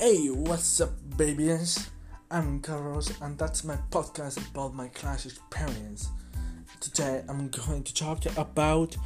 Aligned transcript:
Hey, 0.00 0.28
what's 0.28 0.80
up, 0.80 0.92
babies? 1.16 1.90
I'm 2.30 2.60
Carlos, 2.60 3.20
and 3.20 3.36
that's 3.36 3.64
my 3.64 3.76
podcast 3.90 4.38
about 4.48 4.72
my 4.72 4.86
class 4.86 5.26
experience. 5.26 6.10
Today, 6.78 7.24
I'm 7.28 7.48
going 7.48 7.82
to 7.82 7.92
talk 7.92 8.24
about 8.36 8.96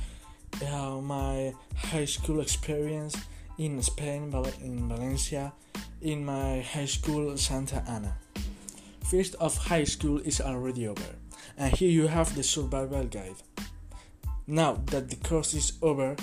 uh, 0.70 1.00
my 1.00 1.54
high 1.74 2.04
school 2.04 2.42
experience 2.42 3.16
in 3.56 3.80
Spain, 3.80 4.34
in 4.60 4.86
Valencia, 4.86 5.54
in 6.02 6.26
my 6.26 6.60
high 6.60 6.84
school 6.84 7.38
Santa 7.38 7.82
Ana. 7.88 8.14
First 9.04 9.34
of 9.36 9.56
high 9.56 9.84
school 9.84 10.18
is 10.18 10.42
already 10.42 10.88
over, 10.88 11.16
and 11.56 11.74
here 11.74 11.90
you 11.90 12.06
have 12.06 12.34
the 12.36 12.42
survival 12.42 13.04
guide. 13.04 13.40
Now 14.46 14.74
that 14.90 15.08
the 15.08 15.16
course 15.16 15.54
is 15.54 15.72
over, 15.80 16.16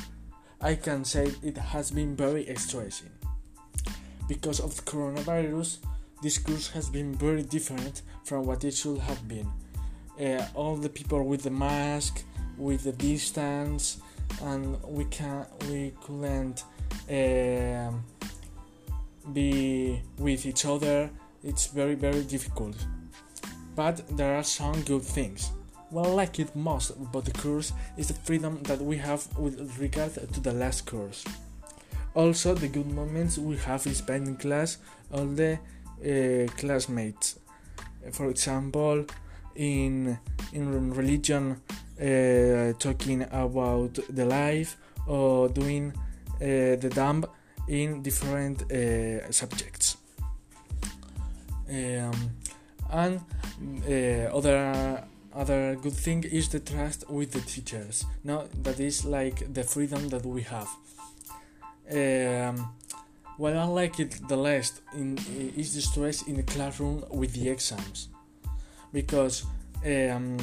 I 0.62 0.76
can 0.76 1.06
say 1.06 1.31
it 1.42 1.58
has 1.58 1.90
been 1.90 2.16
very 2.16 2.45
stressing 2.56 3.19
because 4.30 4.62
of 4.62 4.74
the 4.76 4.84
coronavirus, 4.84 5.80
this 6.22 6.38
course 6.38 6.70
has 6.70 6.88
been 6.90 7.16
very 7.16 7.42
different 7.42 8.04
from 8.24 8.46
what 8.46 8.64
it 8.64 8.76
should 8.76 9.00
have 9.00 9.28
been. 9.28 9.50
Uh, 10.22 10.46
all 10.54 10.76
the 10.78 10.88
people 10.88 11.24
with 11.26 11.44
the 11.44 11.50
mask, 11.50 12.24
with 12.58 12.84
the 12.84 12.92
distance, 12.92 14.02
and 14.44 14.82
we 14.84 15.06
can 15.06 15.46
we 15.70 15.92
couldn't 16.04 16.64
uh, 17.10 17.92
be 19.34 20.02
with 20.18 20.46
each 20.46 20.66
other. 20.66 21.09
It's 21.44 21.68
very 21.68 21.96
very 21.96 22.23
difficult. 22.23 22.76
But 23.76 24.16
there 24.16 24.36
are 24.36 24.44
some 24.44 24.82
good 24.84 25.04
things. 25.04 25.52
What 25.90 26.06
I 26.06 26.09
like 26.12 26.40
it 26.40 26.56
most 26.56 26.92
about 26.92 27.26
the 27.26 27.32
course 27.32 27.73
is 27.98 28.09
the 28.09 28.14
freedom 28.14 28.62
that 28.64 28.80
we 28.80 28.98
have 28.98 29.26
with 29.38 29.80
regard 29.80 30.14
to 30.14 30.40
the 30.40 30.52
last 30.52 30.86
course. 30.86 31.23
Also, 32.16 32.54
the 32.54 32.68
good 32.68 32.90
moments 32.90 33.38
we 33.38 33.56
have 33.58 33.86
is 33.88 33.98
spending 33.98 34.36
class 34.36 34.78
all 35.12 35.26
the 35.26 35.60
uh, 36.04 36.52
classmates. 36.58 37.40
For 38.12 38.30
example, 38.30 39.06
in 39.56 40.18
in 40.54 40.94
religion, 40.94 41.62
uh, 42.02 42.74
talking 42.80 43.24
about 43.24 44.00
the 44.10 44.26
life 44.26 44.78
or 45.08 45.50
doing 45.50 45.94
uh, 46.42 46.78
the 46.80 46.92
dump 46.96 47.28
in 47.68 48.02
different 48.02 48.64
subjects. 49.32 49.98
Um, 51.70 52.32
and 52.90 53.22
other 54.34 55.04
other 55.36 55.76
good 55.76 55.94
thing 55.94 56.24
is 56.24 56.50
the 56.50 56.60
trust 56.60 57.10
with 57.10 57.32
the 57.32 57.42
teachers. 57.42 58.06
Now 58.24 58.46
that 58.64 58.80
is 58.80 59.06
like 59.06 59.54
the 59.54 59.64
freedom 59.64 60.10
that 60.10 60.26
we 60.26 60.42
have. 60.44 60.70
Um, 61.92 62.73
what 63.38 63.56
I 63.56 63.64
like 63.66 64.00
it 64.00 64.28
the 64.28 64.38
least 64.38 64.82
in, 64.94 65.18
is 65.56 65.73
the 65.73 65.82
stress 65.82 66.23
in 66.23 66.36
the 66.36 66.44
classroom 66.44 67.04
with 67.09 67.34
the 67.34 67.50
exams, 67.50 68.09
because 68.92 69.46
um, 69.86 70.38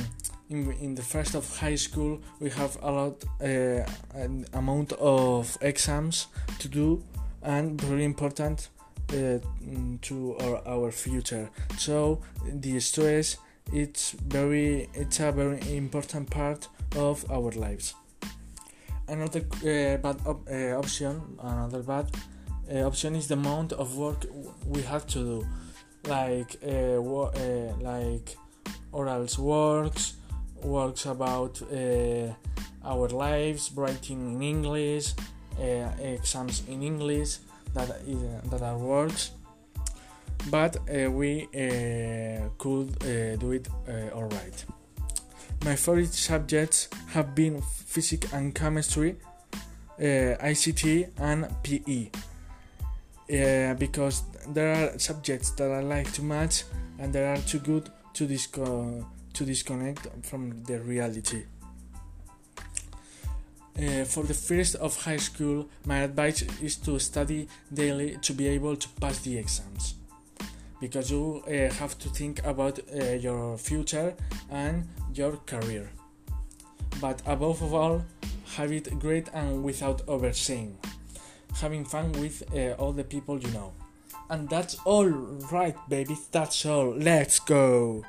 in, 0.49 0.73
in 0.81 0.95
the 0.95 1.03
first 1.03 1.35
of 1.35 1.59
high 1.59 1.75
school 1.77 2.21
we 2.41 2.51
have 2.51 2.79
a 2.83 2.91
lot 2.91 3.25
uh, 3.41 3.85
an 4.15 4.47
amount 4.55 4.93
of 4.95 5.57
exams 5.61 6.29
to 6.59 6.69
do 6.69 7.03
and 7.43 7.81
very 7.81 8.05
important 8.05 8.71
uh, 9.11 9.39
to 10.03 10.37
our, 10.41 10.67
our 10.67 10.91
future. 10.91 11.51
So 11.79 12.21
the 12.45 12.81
stress 12.81 13.37
it's 13.73 14.13
very 14.13 14.89
it's 14.95 15.21
a 15.21 15.33
very 15.33 15.77
important 15.77 16.31
part 16.31 16.69
of 16.97 17.31
our 17.31 17.51
lives 17.53 17.95
another 19.09 19.41
uh, 19.41 19.97
bad 19.99 20.17
op- 20.27 20.49
uh, 20.51 20.79
option 20.79 21.21
another 21.43 21.83
bad 21.83 22.11
uh, 22.73 22.81
option 22.87 23.15
is 23.15 23.29
the 23.29 23.35
amount 23.35 23.73
of 23.73 23.97
work 23.97 24.27
we 24.67 24.83
have 24.83 25.07
to 25.07 25.19
do. 25.19 25.47
Like 26.09 26.57
uh, 26.65 27.01
wo- 27.01 27.31
uh, 27.35 27.73
like 27.81 28.37
orals 28.93 29.39
works 29.39 30.15
works 30.63 31.07
about 31.07 31.61
uh, 31.63 32.33
our 32.85 33.09
lives 33.09 33.71
writing 33.75 34.35
in 34.35 34.43
english 34.43 35.15
exams 35.59 36.63
in 36.69 36.83
english 36.83 37.39
that 37.75 37.91
is, 38.07 38.19
that 38.51 38.63
are 38.63 38.79
works. 38.79 39.33
But 40.51 40.77
we 40.89 41.49
could 42.59 42.99
do 43.41 43.53
it 43.53 43.69
alright 44.13 44.65
my 45.65 45.77
favorite 45.77 46.13
subjects 46.13 46.89
have 47.09 47.35
been 47.35 47.63
physics 47.63 48.33
and 48.33 48.55
chemistry, 48.55 49.17
uh, 49.99 50.03
ICT, 50.53 51.11
and 51.19 51.49
PE. 51.63 52.11
Uh, 53.29 53.75
because 53.75 54.23
there 54.49 54.73
are 54.73 54.99
subjects 54.99 55.51
that 55.51 55.71
I 55.71 55.81
like 55.81 56.13
too 56.13 56.23
much 56.23 56.63
and 56.99 57.13
they 57.13 57.27
are 57.27 57.39
too 57.39 57.59
good 57.59 57.91
to, 58.15 58.27
disco- 58.27 59.05
to 59.33 59.45
disconnect 59.45 60.07
from 60.25 60.63
the 60.65 60.81
reality. 60.81 61.45
Uh, 63.77 64.05
for 64.05 64.23
the 64.25 64.33
first 64.33 64.77
of 64.77 64.97
high 65.03 65.19
school, 65.19 65.69
my 65.85 65.99
advice 65.99 66.43
is 66.63 66.77
to 66.77 66.99
study 66.99 67.49
daily 67.73 68.17
to 68.23 68.33
be 68.33 68.47
able 68.49 68.77
to 68.77 68.89
pass 69.01 69.19
the 69.19 69.37
exams 69.37 69.95
because 70.81 71.11
you 71.11 71.43
uh, 71.47 71.73
have 71.75 71.99
to 71.99 72.09
think 72.09 72.45
about 72.45 72.79
uh, 72.79 73.05
your 73.13 73.57
future 73.59 74.15
and 74.51 74.89
your 75.15 75.37
career. 75.47 75.91
But 77.01 77.23
above 77.27 77.63
all, 77.75 78.05
have 78.57 78.73
it 78.73 78.99
great 78.99 79.29
and 79.33 79.63
without 79.63 80.03
overseeing. 80.09 80.79
Having 81.55 81.85
fun 81.87 82.13
with 82.13 82.43
uh, 82.55 82.73
all 82.73 82.93
the 82.93 83.05
people 83.05 83.39
you 83.39 83.51
know. 83.51 83.73
And 84.29 84.49
that's 84.49 84.77
all 84.85 85.07
right, 85.07 85.77
baby. 85.89 86.17
That's 86.33 86.67
all. 86.67 86.95
Let's 86.95 87.39
go. 87.39 88.05